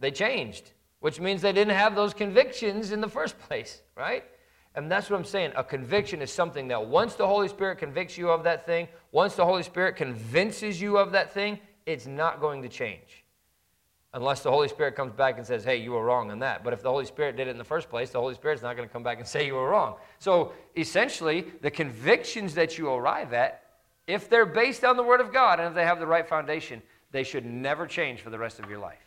[0.00, 4.24] They changed, which means they didn't have those convictions in the first place, right?
[4.74, 5.52] And that's what I'm saying.
[5.54, 9.34] A conviction is something that once the Holy Spirit convicts you of that thing, once
[9.34, 13.24] the Holy Spirit convinces you of that thing, it's not going to change
[14.14, 16.62] unless the Holy Spirit comes back and says, hey, you were wrong on that.
[16.62, 18.76] But if the Holy Spirit did it in the first place, the Holy Spirit's not
[18.76, 19.96] going to come back and say you were wrong.
[20.18, 23.62] So essentially, the convictions that you arrive at,
[24.06, 26.82] if they're based on the Word of God and if they have the right foundation,
[27.10, 28.98] they should never change for the rest of your life.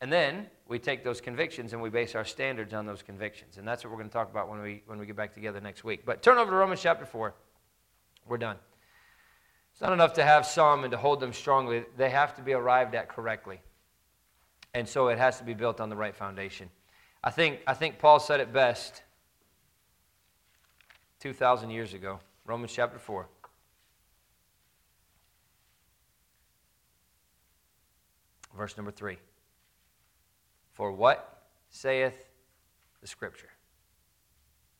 [0.00, 3.56] And then we take those convictions and we base our standards on those convictions.
[3.56, 5.60] And that's what we're going to talk about when we, when we get back together
[5.60, 6.04] next week.
[6.04, 7.34] But turn over to Romans chapter 4.
[8.26, 8.56] We're done.
[9.76, 12.54] It's not enough to have some and to hold them strongly, they have to be
[12.54, 13.60] arrived at correctly.
[14.72, 16.70] And so it has to be built on the right foundation.
[17.22, 19.02] I think, I think Paul said it best
[21.20, 23.28] 2,000 years ago, Romans chapter 4.
[28.56, 29.18] Verse number 3.
[30.72, 32.16] For what saith
[33.02, 33.50] the Scripture?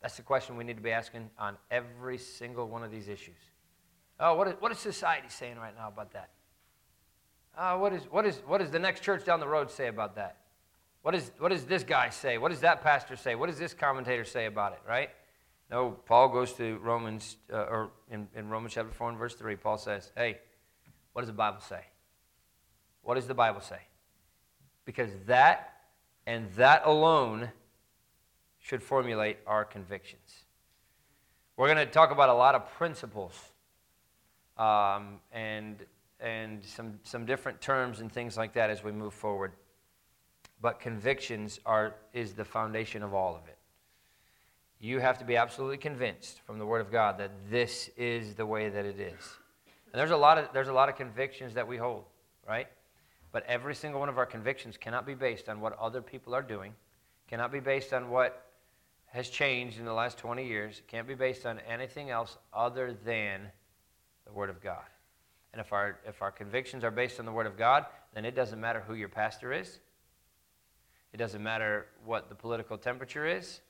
[0.00, 3.36] That's the question we need to be asking on every single one of these issues.
[4.18, 6.30] Oh, what is, what is society saying right now about that?
[7.56, 10.16] Uh, what, is, what, is, what does the next church down the road say about
[10.16, 10.38] that?
[11.02, 12.38] What, is, what does this guy say?
[12.38, 13.34] What does that pastor say?
[13.34, 15.10] What does this commentator say about it, right?
[15.70, 19.56] No, Paul goes to Romans, uh, or in, in Romans chapter 4 and verse 3,
[19.56, 20.38] Paul says, hey,
[21.12, 21.80] what does the Bible say?
[23.02, 23.80] What does the Bible say?
[24.84, 25.72] Because that
[26.26, 27.50] and that alone
[28.58, 30.44] should formulate our convictions.
[31.56, 33.34] We're going to talk about a lot of principles
[34.58, 35.84] um, and,
[36.20, 39.52] and some, some different terms and things like that as we move forward.
[40.60, 43.58] But convictions are, is the foundation of all of it.
[44.80, 48.46] You have to be absolutely convinced from the Word of God that this is the
[48.46, 49.38] way that it is.
[49.92, 52.04] And there's a lot of, there's a lot of convictions that we hold,
[52.46, 52.68] right?
[53.32, 56.42] But every single one of our convictions cannot be based on what other people are
[56.42, 56.74] doing,
[57.28, 58.46] cannot be based on what
[59.06, 63.50] has changed in the last 20 years, can't be based on anything else other than
[64.26, 64.84] the Word of God.
[65.52, 68.34] And if our, if our convictions are based on the Word of God, then it
[68.34, 69.78] doesn't matter who your pastor is.
[71.12, 73.60] It doesn't matter what the political temperature is.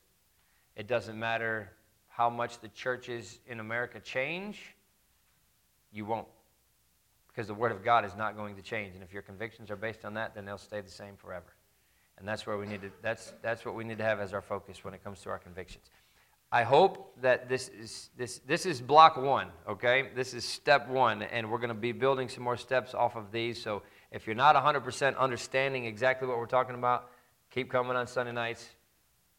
[0.74, 1.70] It doesn't matter
[2.08, 4.74] how much the churches in America change.
[5.92, 6.26] You won't.
[7.28, 8.94] Because the Word of God is not going to change.
[8.94, 11.54] And if your convictions are based on that, then they'll stay the same forever.
[12.18, 14.40] And that's where we need to, that's, that's what we need to have as our
[14.40, 15.84] focus when it comes to our convictions.
[16.52, 20.10] I hope that this is, this, this is block one, okay?
[20.14, 23.32] This is step one, and we're going to be building some more steps off of
[23.32, 23.60] these.
[23.60, 23.82] So
[24.12, 27.10] if you're not 100% understanding exactly what we're talking about,
[27.50, 28.68] keep coming on Sunday nights.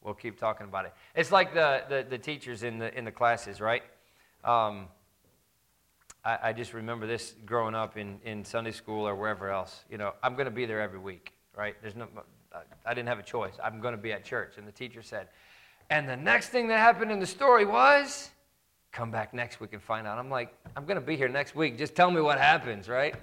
[0.02, 0.94] We'll keep talking about it.
[1.16, 3.84] It's like the, the, the teachers in the, in the classes, right?
[4.44, 4.88] Um,
[6.24, 9.86] I, I just remember this growing up in, in Sunday school or wherever else.
[9.90, 11.76] You know, I'm going to be there every week, right?
[11.82, 12.08] There's no,
[12.86, 13.54] I didn't have a choice.
[13.64, 14.58] I'm going to be at church.
[14.58, 15.30] And the teacher said,
[15.90, 18.32] and the next thing that happened in the story was
[18.92, 20.18] come back next week and find out.
[20.18, 21.78] I'm like, I'm going to be here next week.
[21.78, 23.16] Just tell me what happens, right?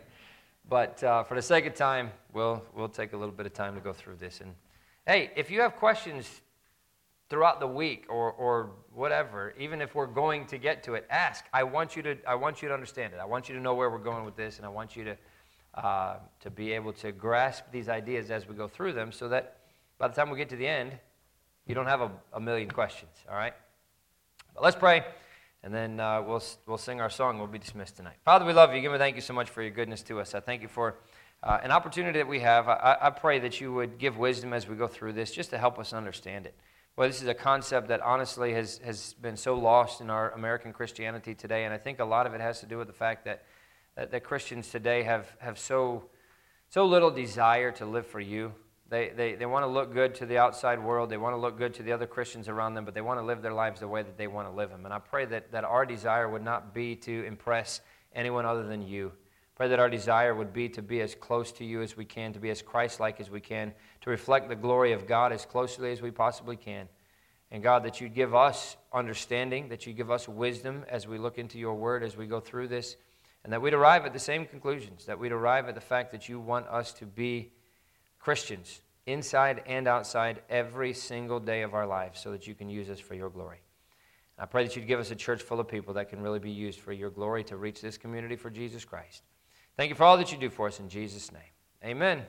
[0.68, 3.74] But uh, for the sake of time, we'll, we'll take a little bit of time
[3.74, 4.40] to go through this.
[4.40, 4.54] And
[5.06, 6.40] hey, if you have questions
[7.28, 11.44] throughout the week or, or whatever, even if we're going to get to it, ask.
[11.52, 13.18] I want you to, I want you to understand it.
[13.20, 15.16] I want you to know where we're going with this, and I want you to,
[15.74, 19.56] uh, to be able to grasp these ideas as we go through them so that
[19.98, 20.92] by the time we get to the end,
[21.66, 23.54] you don't have a, a million questions, all right?
[24.54, 25.04] But let's pray,
[25.62, 27.38] and then uh, we'll, we'll sing our song.
[27.38, 28.16] We'll be dismissed tonight.
[28.24, 28.80] Father, we love you.
[28.80, 30.34] Give me thank you so much for your goodness to us.
[30.34, 30.96] I thank you for
[31.42, 32.68] uh, an opportunity that we have.
[32.68, 35.58] I, I pray that you would give wisdom as we go through this just to
[35.58, 36.54] help us understand it.
[36.96, 40.72] Well, this is a concept that honestly has, has been so lost in our American
[40.72, 43.24] Christianity today, and I think a lot of it has to do with the fact
[43.24, 43.42] that,
[43.96, 46.04] that, that Christians today have, have so,
[46.68, 48.52] so little desire to live for you.
[48.90, 51.08] They, they, they want to look good to the outside world.
[51.08, 53.24] They want to look good to the other Christians around them, but they want to
[53.24, 54.84] live their lives the way that they want to live them.
[54.84, 57.80] And I pray that, that our desire would not be to impress
[58.14, 59.12] anyone other than you.
[59.54, 62.32] Pray that our desire would be to be as close to you as we can,
[62.32, 63.72] to be as Christ like as we can,
[64.02, 66.88] to reflect the glory of God as closely as we possibly can.
[67.50, 71.38] And God, that you'd give us understanding, that you give us wisdom as we look
[71.38, 72.96] into your word, as we go through this,
[73.44, 76.28] and that we'd arrive at the same conclusions, that we'd arrive at the fact that
[76.28, 77.52] you want us to be
[78.24, 82.88] Christians inside and outside every single day of our lives so that you can use
[82.88, 83.58] us for your glory.
[84.38, 86.50] I pray that you'd give us a church full of people that can really be
[86.50, 89.24] used for your glory to reach this community for Jesus Christ.
[89.76, 91.42] Thank you for all that you do for us in Jesus' name.
[91.84, 92.24] Amen.